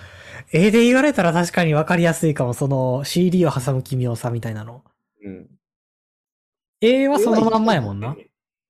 [0.52, 4.84] 絵で言われたら確かにわかりやすいかも、その CD を挟む奇妙さみたいなの。
[5.24, 5.48] うん。
[6.82, 8.16] 絵はそのまんまやもんな。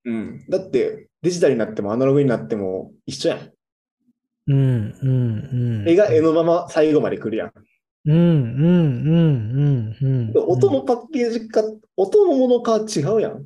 [0.06, 0.46] うん。
[0.50, 3.52] だって、デジタルになってもアナログになっても一緒やん。
[4.48, 5.90] うん、うん、うん。
[5.90, 7.52] 絵が絵のまま最後まで来るやん。
[8.06, 10.32] うん、うん、うん、うん。
[10.36, 11.64] うん音のパッケージか、
[11.98, 13.46] 音のものかは違うやん。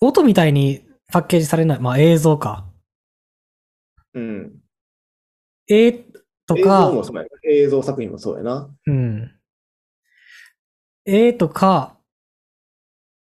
[0.00, 1.80] 音みたいにパッケージされない。
[1.80, 2.66] まあ映像か。
[4.14, 4.60] うん。
[5.68, 5.92] 絵
[6.46, 7.28] と映像かも、そうやな。
[7.44, 8.70] 映像作品もそうやな。
[8.86, 9.32] うん。
[11.04, 11.96] 絵とか、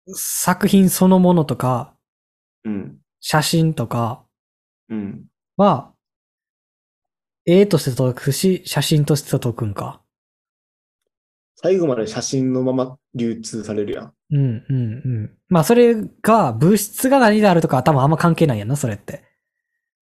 [0.08, 1.94] 作品そのものとか、
[2.66, 2.98] うん。
[3.22, 4.24] 写真とか
[4.90, 5.26] うん。
[5.58, 5.94] は、
[7.46, 10.02] 絵として届くし、写真として届くんか。
[11.62, 14.14] 最後まで写真のまま流通されるやん。
[14.32, 15.38] うん、うん、うん。
[15.50, 19.26] まあそれが、物質が何であるとかは多分あんま関係ないやんな、それって。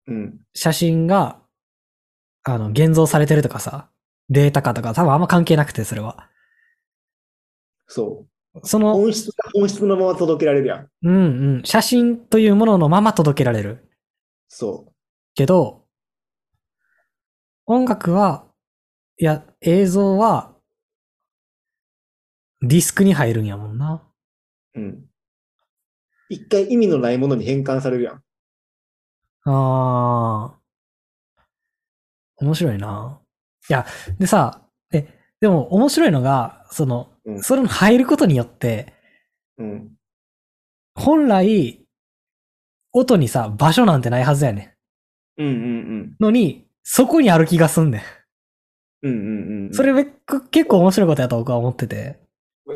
[0.07, 0.41] うん。
[0.53, 1.41] 写真が、
[2.45, 3.89] あの、現像されてるとかさ、
[4.29, 6.29] データ化とか多分あんま関係なくて、それは。
[7.87, 8.61] そう。
[8.67, 10.89] その、本質が本質のまま届けられるやん。
[11.05, 13.89] うんうん、写真というもののまま届けられる。
[14.49, 14.93] そ
[15.35, 15.87] けど、
[17.65, 18.45] 音楽は、
[19.19, 20.56] いや、映像は、
[22.63, 24.03] ディスクに入るんやもんな。
[24.75, 24.81] う。
[24.81, 25.05] うん。
[26.29, 28.23] 一回意味のないものに変換されるやん。
[29.45, 30.57] あー。
[32.39, 33.21] 面白いな。
[33.69, 33.87] いや、
[34.19, 35.09] でさ、え、
[35.41, 38.93] でも面白いのが、その、うんそれに入ることによって、
[39.59, 39.93] うん。
[40.95, 41.85] 本来、
[42.93, 44.77] 音にさ、場所なんてないはずやね
[45.37, 46.17] うんうんん。
[46.21, 49.09] のに、そこにある気がすんねん。
[49.09, 49.13] うん。
[49.13, 49.23] うんう
[49.63, 49.75] んうん。
[49.75, 49.93] それ
[50.51, 52.26] 結構面白いことやと僕は思ってて。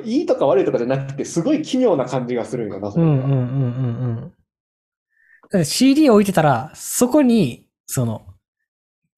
[0.05, 4.33] いいとか悪いとかじゃなくて、すごい奇妙な感じがするんよな、それがうんうんうん
[5.53, 8.25] うん CD 置いてたら、そこに、その、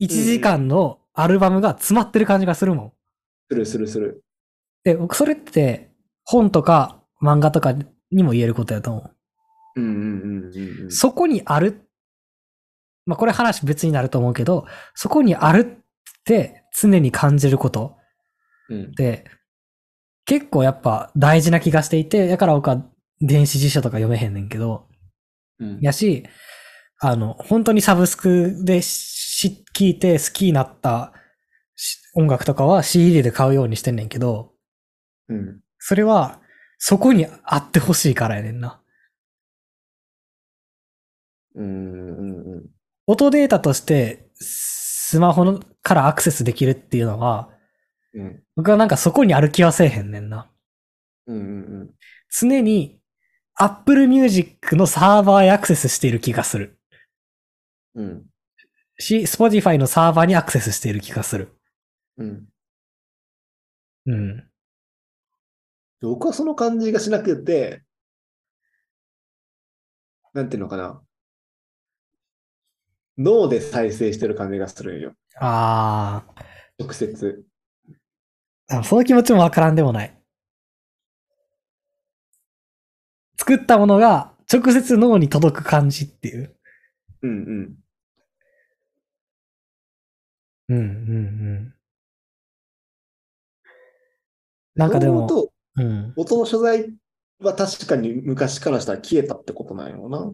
[0.01, 2.93] 1時間のアルバムが詰まってる感じがするもん。
[3.51, 4.25] するするする。
[4.83, 5.91] で、僕それって、
[6.25, 7.75] 本とか漫画とか
[8.11, 9.11] にも言えることやと思
[9.77, 9.99] うんうんうんう
[10.51, 10.87] んうう。
[10.87, 10.91] ん。
[10.91, 11.87] そこにある。
[13.05, 17.97] まあ、これ話別になると思うけど、そこにあるって常に感じること
[18.71, 19.25] うんって、
[20.25, 22.85] 結構やっぱ大事な気がしていて、だから僕は
[23.21, 24.89] 電子辞書とか読めへんねんけど、
[25.59, 26.25] うんやし、
[27.01, 31.13] あの、本当にサブスクでし聞いて好きになった
[31.75, 34.53] し音楽とかは CD で買うようにしてんねんけど、
[35.29, 35.61] うん。
[35.79, 36.41] それは
[36.79, 38.81] そこにあってほしいからやねんな。
[41.55, 42.71] うんうんうん。
[43.07, 47.51] 音データとしてスマホのからアクセスできるっていうのは、
[48.15, 50.51] うん僕はなんかそこにある気はせえへんねんな。
[51.27, 51.41] うんう
[51.85, 51.91] ん
[52.31, 52.99] 常に
[53.55, 56.79] Apple Music のサーバーへアクセスしている気がする。
[57.95, 58.07] うん。
[58.07, 58.33] うん
[58.99, 61.57] し、Spotify のサーバーにアクセスしている気がする。
[62.19, 62.49] うん。
[64.07, 64.49] うん。
[66.01, 67.83] 僕はその感じがしなくて、
[70.35, 71.03] なんていうのかな。
[73.19, 75.15] 脳で再生してる感じがするんよ。
[75.39, 76.25] あ
[76.79, 77.45] 直接。
[78.73, 80.15] あ、その気持ちもわからんでもない。
[83.39, 86.55] 作ったものが直接脳に届く感じっていう。
[87.23, 87.75] うんうん。
[90.69, 90.85] うん、うん、う
[91.61, 91.75] ん。
[94.75, 96.13] なんかでも、と、うん。
[96.17, 96.91] 音の所在
[97.41, 100.33] は確かに昔からしたら消えたってことなんやろな。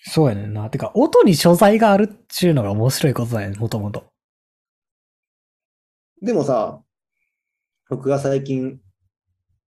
[0.00, 0.70] そうやねんな。
[0.70, 4.07] てか、音に所在があるっちゅうのが面白いことだよね、もともと。
[6.22, 6.82] でもさ、
[7.88, 8.80] 僕が最近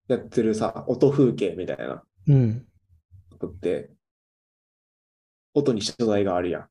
[0.07, 2.65] やってるさ、音風景みたいなうん。
[3.31, 3.91] ことって、
[5.53, 6.67] 音に所在があるやん。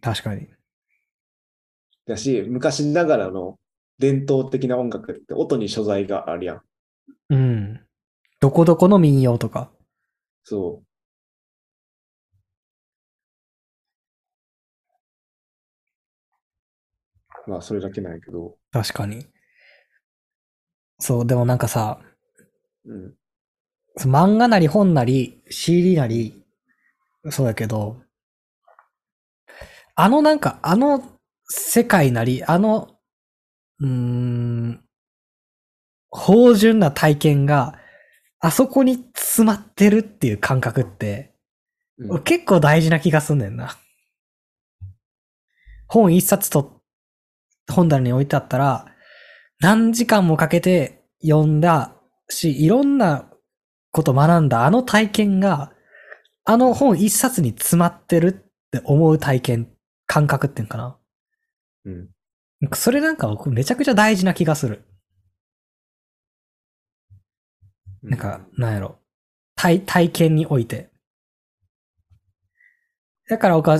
[0.00, 0.48] 確かに。
[2.06, 3.58] だし、昔ながらの
[3.98, 6.62] 伝統的な音楽って音に所在があるやん。
[7.30, 7.80] うん。
[8.40, 9.70] どこどこの民謡とか。
[10.44, 10.82] そ
[17.46, 18.56] まあ、それだけなんやけど。
[18.72, 19.26] 確かに。
[20.98, 22.00] そう、でもなんかさ、
[22.84, 23.14] うん。
[23.98, 26.44] 漫画なり本なり CD なり、
[27.30, 27.96] そうだけど、
[29.94, 31.02] あのなんか、あの
[31.48, 32.98] 世界なり、あの、
[33.80, 34.84] うーん、
[36.10, 37.78] 芳醇な体験が、
[38.40, 41.32] あそこに詰まってるっていう感覚って、
[41.98, 43.78] うん結構大事な気がすんねんな。
[45.88, 46.75] 本一冊と
[47.72, 48.86] 本棚に置いてあったら、
[49.60, 51.94] 何時間もかけて読んだ
[52.28, 53.30] し、いろんな
[53.90, 55.72] こと学んだあの体験が、
[56.44, 58.32] あの本一冊に詰まってるっ
[58.70, 59.68] て思う体験、
[60.06, 60.98] 感覚っていうのかな。
[61.86, 62.08] うん。
[62.74, 64.84] それなんか僕めちゃくちゃ大事な気がする。
[68.02, 68.98] なんか、なんやろ。
[69.56, 70.90] 体、体験において。
[73.28, 73.78] だから僕は、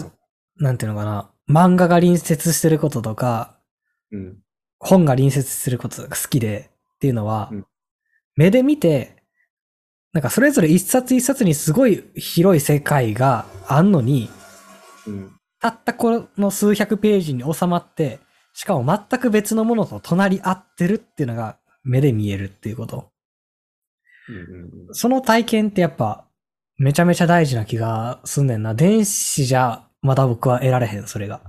[0.57, 1.31] なんていうのかな。
[1.49, 3.56] 漫画が隣接してることとか、
[4.13, 4.39] うん。
[4.79, 7.67] 本が隣接することが好きでっていうのは、うん
[8.39, 9.17] 目で見て、
[10.13, 14.31] なんかそれぞれ一冊一冊にすごい広い世界があんのに、
[15.07, 15.33] うん。
[15.59, 18.21] たったこの数百ページに収まって、
[18.53, 23.11] しかも全く別のものと隣り合ってるっていうのが目で見えるっていうこと。
[24.29, 26.27] うんうんその体験ってやっぱ
[26.77, 28.75] めちゃめちゃ大事な気がすんねんな。
[28.75, 31.41] 電子じゃまだ僕は得られへん、それが。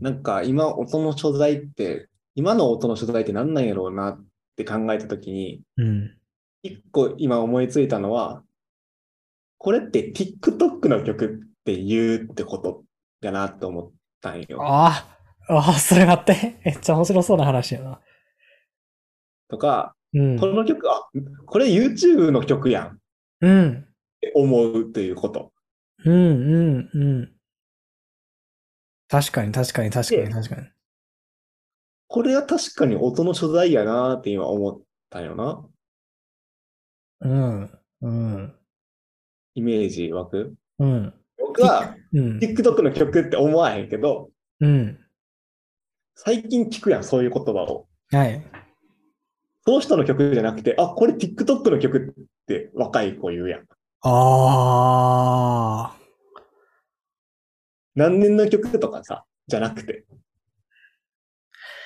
[0.00, 4.24] なんか今音の所在って、今の音の所在って何なんやろうなっ
[4.56, 6.16] て考えたときに、うん。
[6.62, 8.42] 一個今思いついたのは、
[9.58, 11.28] これって TikTok の曲っ
[11.64, 12.84] て言うってこと
[13.20, 14.62] やなって思ったんよ。
[14.62, 15.16] あ
[15.48, 16.60] あ、ああ、それ待って。
[16.64, 18.00] めっちゃ面白そうな話やな。
[19.48, 20.46] とか、うんこ。
[20.46, 21.08] の曲、あ、
[21.46, 22.98] これ YouTube の曲やんっ
[23.42, 23.86] うん。
[24.20, 25.52] て思うということ。
[26.04, 27.32] うん、うん、うん。
[29.10, 30.68] 確かに、確かに、確かに、で確かに。
[32.06, 35.66] これは確かに音の所在やなって今思ったよな。
[37.22, 37.70] うん、
[38.02, 38.54] うん、
[39.54, 40.54] イメージ湧く？
[40.78, 41.14] うん。
[41.38, 44.98] 僕はうん、TikTok の曲って思わへんけど、うん。
[46.14, 47.88] 最近聞くやん、そういう言葉を。
[48.12, 48.42] はい。
[49.64, 53.66] その人の曲じゃなくて、あ、これ TikTok の曲って若い子言うやん。
[54.02, 55.94] あ
[58.00, 60.06] 何年の曲とかさ、じゃなくて。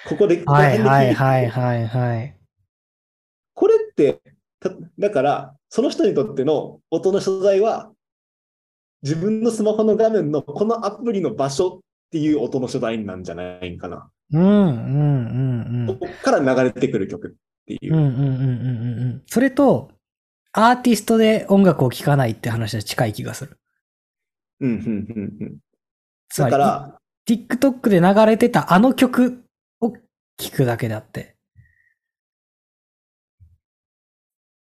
[0.07, 0.53] ここで、あ。
[0.53, 1.14] はいはいい。
[1.14, 2.37] はいはいはい。
[3.55, 4.20] これって、
[4.61, 7.90] ただから、その人にとっての音の所在は、
[9.03, 11.81] 自分のスマホの画面のこのアプリの場所っ
[12.12, 14.09] ていう音の所在なんじゃないんかな。
[14.33, 15.98] うんうんうんうん。
[15.98, 17.98] ここから流れてくる曲っていうう。
[17.98, 19.22] んうんうんうんうんうん。
[19.27, 19.90] それと、
[20.53, 23.59] アーティストで音楽を聴かないって話は近い気がする。
[24.61, 24.81] うん、うん、う
[25.20, 25.59] ん、うん。
[26.36, 29.44] だから、TikTok で流れてたあの曲
[29.80, 29.92] を
[30.36, 31.36] 聴くだけであって。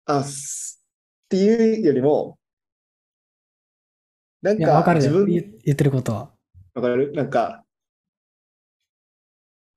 [0.06, 0.82] あ、す
[1.26, 2.38] っていうよりも、
[4.42, 5.12] なんいや、わかかるよ。
[5.12, 6.32] 自分、言言ってることは。
[6.74, 7.12] わかる？
[7.14, 7.64] なんか、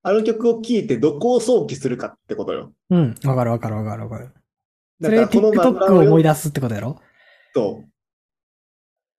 [0.02, 2.72] あの曲を聴いてどこを想起するかってことよ。
[2.90, 3.14] うん。
[3.24, 4.32] わかるわかるわかるわかる。
[5.02, 7.00] それ TikTok を思い読出すってことやろ？
[7.54, 7.84] と、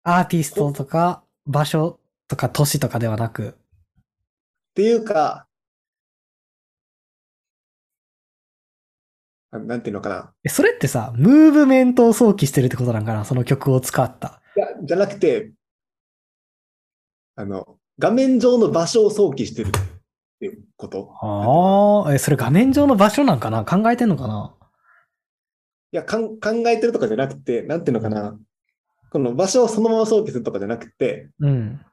[0.04, 2.00] アーティストとか場所
[2.32, 3.50] とか都市とかではなく。
[3.50, 3.54] っ
[4.74, 5.48] ていうか、
[9.52, 10.34] あなんていうのかな。
[10.46, 14.42] えそれってさ、ムーブメントを想起してるってことなんかなその曲を使った。
[14.56, 15.52] いや、じゃなくて、
[17.36, 19.72] あの、画面上の場所を想起してるっ
[20.40, 21.14] ていうこと。
[21.22, 23.66] ああ、え、それ画面上の場所なんかな？
[23.66, 24.56] 考えてんのかな？
[25.92, 28.40] いやかん、考えてるとかじゃなくて、なんていうのかな。
[29.10, 31.86] この場所をそのまま想起するとかじゃなくて、うん。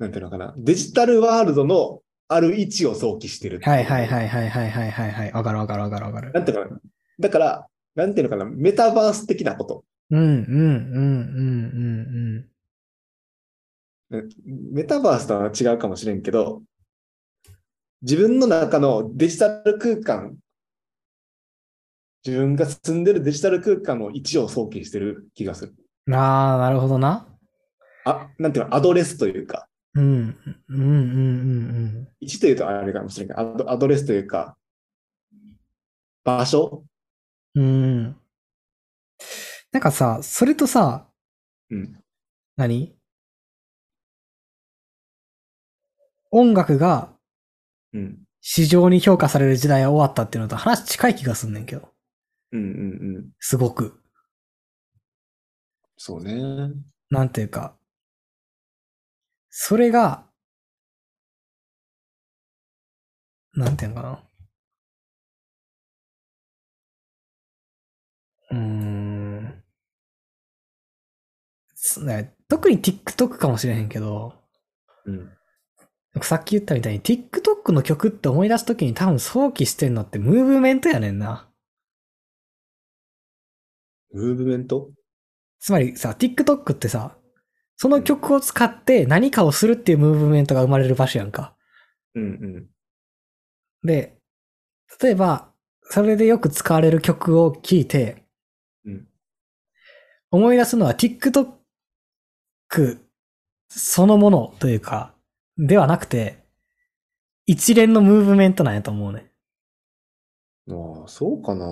[0.00, 0.54] なんていうのかな。
[0.56, 3.60] デジタルワールドのある位置を想起してる。
[3.62, 5.32] はいはいはいはいはいはいはいはい。
[5.32, 6.32] わかるわかるわかるわかる。
[6.32, 6.80] なんていうのかな。
[7.20, 8.50] だから、なんていうのかな。
[8.50, 9.84] メタバース的なこと。
[10.10, 12.46] うんうんうんうん
[14.10, 14.28] うんね
[14.72, 16.62] メタバースとは違うかもしれんけど、
[18.02, 20.36] 自分の中のデジタル空間、
[22.24, 25.74] 自分が住んでるデジタル空間の位置を想起してる気がする。
[26.06, 26.14] うん。
[26.14, 27.28] ああ、なるほどな。
[28.04, 30.36] あ、なんていうの、アドレスというか、うん。
[30.68, 30.78] うん。
[30.78, 30.80] うん。
[30.80, 30.82] う
[32.02, 32.08] ん。
[32.20, 33.28] 位置というとあれかもしれん。
[33.28, 34.56] けど、アドレスというか、
[36.24, 36.84] 場所
[37.56, 37.64] うん。
[37.64, 37.66] う
[38.10, 38.20] ん。
[39.72, 39.82] なん。
[39.82, 41.06] かさ、それとさ、
[41.70, 42.04] うん。
[42.56, 42.96] 何
[46.32, 47.12] 音楽が
[47.94, 48.18] うん。
[48.42, 51.52] 市場に評価される時代は終わったっていうのと話近い気がすん。
[51.54, 51.66] ねん。
[51.66, 51.88] けど。
[52.52, 52.62] うん。
[52.62, 53.16] うん。
[53.16, 53.30] うん。
[53.40, 54.00] すごく。
[55.98, 56.34] そうね。
[57.10, 57.32] なん。
[57.32, 57.79] ていうか。
[59.50, 60.26] それが、
[63.52, 64.22] なんていうのかな。
[68.52, 69.64] うーん。
[71.74, 74.34] そね、特に TikTok かもしれへんけど、
[75.04, 75.32] うん。
[76.22, 81.48] さっき言ったみたいに TikTok の曲って思い出すときに多分想起してんのってムーブメントやねんな。
[84.12, 84.90] ムーブメント？
[85.60, 87.16] つまりさ、TikTok ってさ、
[87.80, 91.56] その曲を使って何かをするっていうムーブメントが生まれる場所やんか。
[92.14, 92.66] うんうん。
[93.82, 94.18] で、
[95.02, 95.48] 例えば、
[95.84, 98.26] それでよく使われる曲を聴いて、
[98.84, 99.06] うん
[100.30, 101.48] 思い出すのは TikTok
[103.70, 105.14] そのものというか、
[105.56, 106.44] ではなくて、
[107.46, 109.32] 一連のムーブメントなんやと思うね。
[110.68, 111.66] ああ、そうかな。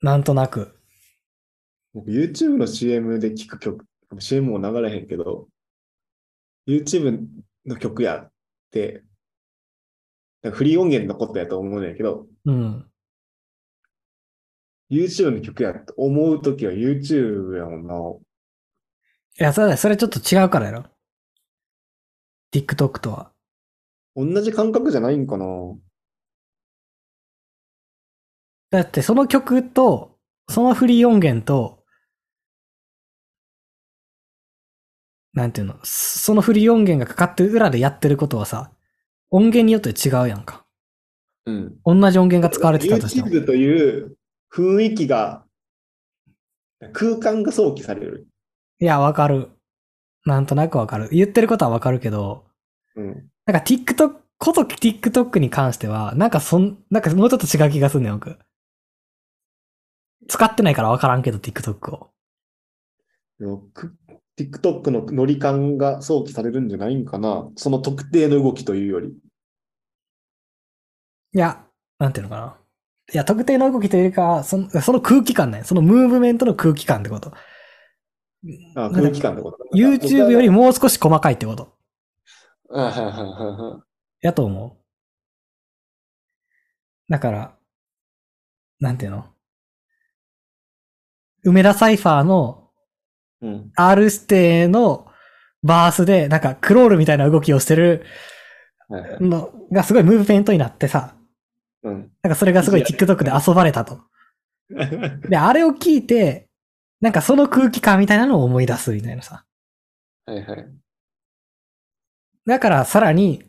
[0.00, 0.78] なんとなく。
[1.92, 3.84] 僕 YouTube の CM で聞く曲、
[4.18, 5.48] CM も流れへんけど、
[6.66, 7.26] YouTube
[7.66, 8.32] の曲やっ
[8.70, 9.02] て、
[10.52, 12.90] フリー音源のことやと思うねんけど、うん。
[14.90, 17.94] YouTube の曲やと思うときは YouTube やもんな。
[19.40, 20.84] いや、そうだ、それちょっと違うからやろ。
[22.52, 23.32] TikTok とは。
[24.16, 25.46] 同じ感覚じゃないんかな。
[28.70, 31.77] だってその曲と、そのフリー音源と、
[35.34, 38.70] なんていうの、そのフリー音源がかかってる裏でやってることはさ、
[39.30, 40.64] 音源によって違うやんか。
[41.46, 41.76] うん。
[41.84, 43.28] 同じ音源が使われてたとしても。
[43.28, 44.16] YouTube という
[44.52, 45.44] 雰囲気が、
[46.92, 48.28] 空間が想起される。
[48.80, 49.50] いや、わかる。
[50.24, 51.08] なんとなくわかる。
[51.10, 52.46] 言ってることはわかるけど、
[52.96, 53.30] うん。
[53.46, 58.38] なんか TikTok、こと TikTok に関しては、なんかそん、なんかもうちょっと違う気がすんねん、僕。
[60.28, 62.10] 使ってないからわからんけど、TikTok を。
[63.40, 63.96] でもく
[64.38, 67.48] TikTok のノリ感が想起されるんじゃないんかな。
[67.56, 69.08] その特定の動きというより。
[69.08, 69.12] い
[71.38, 71.64] や、
[71.98, 72.56] なんていうのかな。
[73.12, 75.64] いや、特定の動きというよりかは、そのその空気感ね。
[75.64, 77.32] そのムーブメントの空気感ってこと。
[78.76, 79.64] あなんか空気感ってことか。
[79.74, 81.76] YouTube よりもう少し細かいってこと。
[82.70, 83.82] あはいはいは
[84.20, 84.78] やと思
[87.08, 87.10] う。
[87.10, 87.56] だから、
[88.78, 89.26] なんていうの？
[91.44, 92.67] 梅田サイファーの
[93.42, 93.72] うん。
[93.76, 95.06] R 指定の
[95.62, 98.04] バースで、なんかクロールみたいな動きをしてる。
[98.90, 101.14] のがすごいムーブメントになってさ、
[101.82, 102.10] うん。
[102.22, 104.00] なんかそれがすごい TikTok で遊ばれたと。
[105.28, 106.48] で、あれを聞いて、
[107.00, 109.44] なんかその空気感みたいなのを思い出すみたいなさ。
[110.26, 110.66] はいはい。
[112.46, 113.44] だからさらに、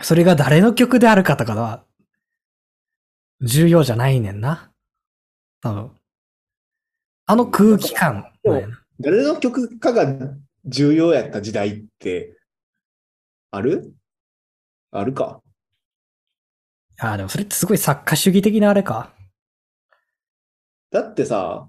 [0.00, 1.84] それが誰の曲であるかとかは、
[3.40, 4.72] 重要じゃないねんな。
[5.60, 5.90] 多分。
[7.26, 8.82] あの空気感なんやな。
[9.00, 10.06] 誰の曲かが
[10.64, 12.36] 重要やった時代って、
[13.50, 13.94] ある？
[14.90, 15.40] あるか？
[17.00, 19.12] ああ、でもそれってすごい作家主義的なあれか？
[20.90, 21.68] だってさ、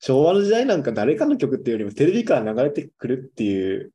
[0.00, 3.92] 昭和の時代なんか誰かの曲っていうよりもテレビから流れてくるっていう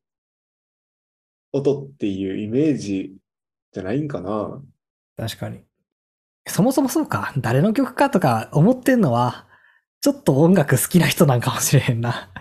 [1.53, 3.15] 音っていうイメージ
[3.71, 4.61] じゃないんかな？
[5.17, 5.63] 確かに。
[6.47, 7.33] そもそもそうか。
[7.37, 9.46] 誰の曲かとか思ってんのは、
[10.01, 12.31] ちょっと音楽好きな人なんかもしれへんな。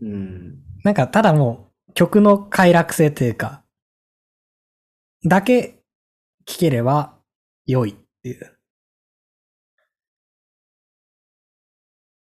[0.00, 0.58] うん。
[0.84, 3.62] なんか、ただもう、曲の快楽性というか、
[5.24, 5.82] だけ
[6.46, 7.16] 聴ければ
[7.66, 8.44] 良いっていう。
[8.44, 8.48] っ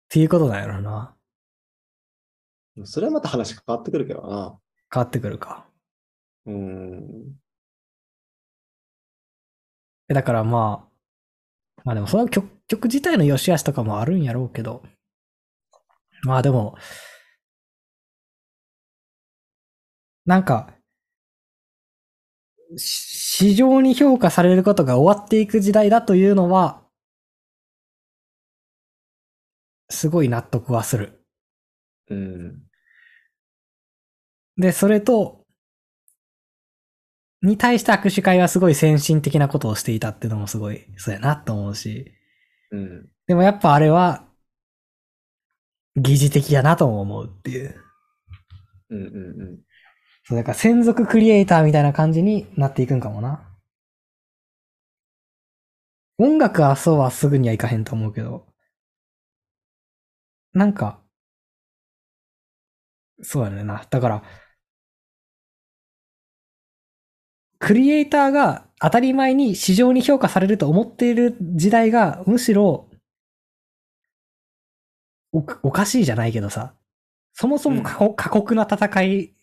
[0.10, 1.16] ていうことなんやろな。
[2.84, 4.60] それはまた話変わってくるけどな。
[4.94, 5.66] 変わってくるか。
[6.46, 7.36] うん。
[10.10, 10.91] えだからまあ、
[11.84, 14.84] まあでもその曲曲自体の良し悪しとかもあるんやろうけど、
[16.24, 16.76] まあでも、
[20.26, 20.76] なんか、
[22.78, 23.12] し
[23.44, 26.82] 市場に評価されることが終わっていく時代だというのは、
[29.90, 31.24] すごい納得はする。
[32.10, 32.64] うん。
[34.58, 35.41] で、それと、
[37.42, 42.12] に対して握手会はすごい先進的なことをしていたっていうのもすごい、そうやなと思うし。
[42.72, 43.08] うん。
[43.28, 44.28] でもやっぱあれは、
[45.96, 47.76] 疑似的やなとも思うっていう。
[48.90, 49.10] うんうんう
[49.56, 49.60] ん。
[50.24, 53.48] そう、だから専属クリエイターみたいな感じになっていくんかもな。
[56.18, 58.46] 音楽はそうはすぐにはいかへんと思うけど、
[60.54, 61.02] なんか、
[63.24, 63.86] そうやねんな。
[63.90, 64.24] だから、
[67.62, 72.90] クリエイターが当たり前に市場に評価されると思っている時代が、むしろ、
[75.32, 76.74] おおかしいじゃないけどさ、
[77.34, 79.34] そもそも過酷な戦い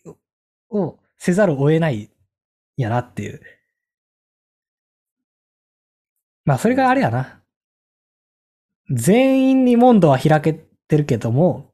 [0.69, 2.09] をせざるを得ないん
[2.75, 3.41] やなっていう。
[6.43, 7.41] まあ、それがあれやな。
[8.91, 11.71] 全員に門戸は開けてるけども、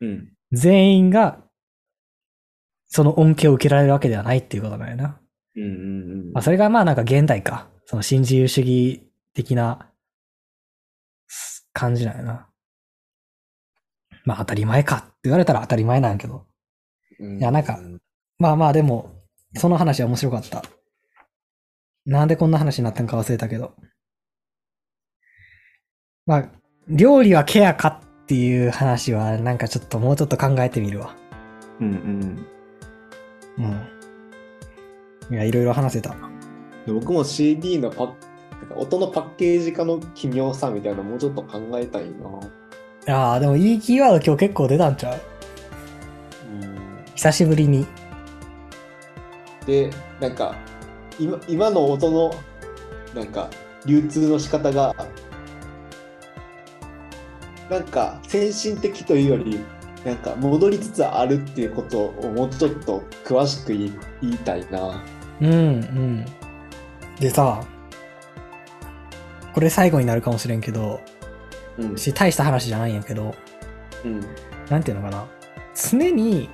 [0.00, 0.32] うん。
[0.52, 1.44] 全員が、
[2.86, 5.20] その恩恵を受けられるわけではないっていうことなんやな。
[5.60, 6.32] うんうんうん。
[6.32, 7.68] まあ、それがまあなんか現代か。
[7.86, 9.02] その新自由主義
[9.34, 9.90] 的な
[11.26, 12.46] す感じなんやな。
[14.24, 16.46] まあ当たり前かって言われたら当たり前なんやけど。
[17.18, 17.78] うんいやなんか
[18.38, 19.12] まあまあでも、
[19.56, 20.62] その話は面白かった。
[22.06, 23.74] なんでこんな話になったんか忘れたけど。
[26.26, 26.48] まあ、
[26.88, 31.14] 料理はケアかっていう話はなんかちょっともうちょっと考えてみるわ。
[31.80, 32.46] うん
[33.58, 33.66] うん。
[33.66, 33.99] うん。
[35.30, 36.16] いや、いろいろ話せた。
[36.86, 38.14] で僕も CD のパ
[38.74, 42.08] 音のパッケージ化の奇妙さみたいなのもうちょっと考えたいな。
[42.08, 42.12] い
[43.06, 45.20] やーでもいいキーワード今日結構出たんちゃう？
[46.52, 46.78] うん
[47.14, 47.86] 久しぶりに。
[49.66, 50.56] で、なんか、
[51.18, 52.34] 今今の音の、
[53.14, 53.50] なんか、
[53.84, 54.94] 流通の仕方が、
[57.68, 59.60] なんか、先進的というより、
[60.04, 65.02] なんか、戻りつつあるっていうことをもうちょっと詳しく言いたいな。
[65.40, 66.24] うんうん。
[67.18, 67.62] でさ、
[69.52, 71.00] これ最後になるかもしれんけど、
[71.78, 71.96] うん。
[71.96, 73.34] し、大した話じゃないんやけど、
[74.04, 74.20] うん。
[74.68, 75.26] なんていうのかな。
[75.74, 76.48] 常に、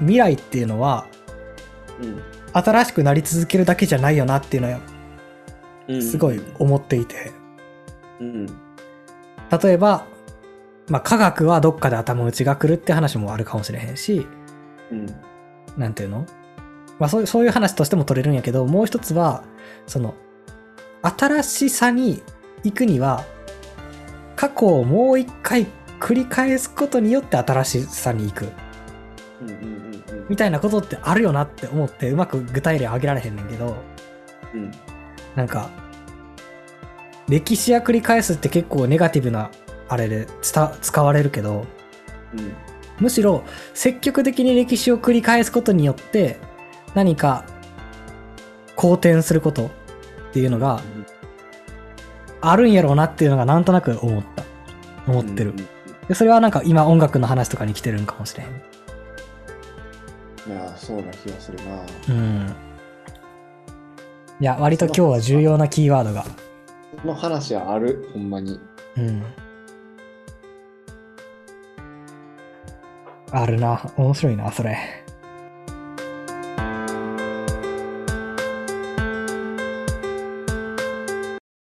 [0.00, 1.06] 未来っていうのは、
[2.00, 2.22] うん
[2.52, 4.80] 新しくなり続けるだけじゃないよなっていうのは、
[5.88, 6.02] うん。
[6.02, 7.32] すごい思っていて。
[8.18, 8.46] うん。
[8.46, 10.06] 例えば、
[10.88, 14.26] まあ、科学はどっかで頭打ちが来るって話もあるかもしれへんし、
[14.90, 15.06] うん。
[15.76, 16.26] なんていうの？
[16.98, 19.44] まあそういう、そういう話としても取れるんやけど、もう一つは、
[19.86, 20.14] その、
[21.02, 22.22] 新しさに
[22.64, 23.24] 行くには、
[24.34, 25.66] 過去をもう一回
[26.00, 28.48] 繰り返すことによって新しさに行く。
[30.28, 33.76] みたいなことってあるよなって思って、うまく具体例挙げられへんねんけど、
[34.54, 34.72] うん。
[35.34, 35.70] なんか、
[37.28, 39.50] 歴史や繰り返すって結構ネガティブな、
[39.88, 41.66] あれで伝使われるけど、
[42.32, 42.54] うん。
[42.98, 43.44] むしろ
[43.74, 46.38] 積極的に歴史を繰り返すことによって
[46.94, 47.44] 何か
[48.74, 49.70] 好転することっ
[50.32, 50.80] ていうのが
[52.40, 54.46] あるんやろうなっていうのがなんとなく思った。
[55.06, 55.54] 思ってる
[56.08, 58.46] でそれはなんか今音楽の話とかに来てるんかもしれん
[60.46, 61.84] いや、そうな気がするな。
[62.08, 62.54] うん。
[64.38, 66.22] いや、割と今日は重要なキーワードが。
[66.22, 68.60] この話はある、ほんまに。
[68.96, 69.24] うん。
[73.30, 73.90] あるな。
[73.96, 75.05] 面白いな、それ。